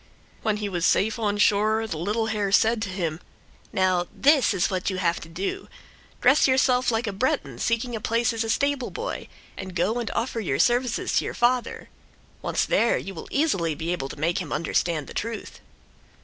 [0.41, 3.19] When he was safe on shore the little hare said to him:
[3.71, 5.67] "Now, this is what you have to do:
[6.21, 10.57] dress yourself like a Breton seeking a place as stableboy, and go and offer your
[10.57, 11.87] services to your father.
[12.41, 15.61] Once there, you will easily be able to make him understand the truth."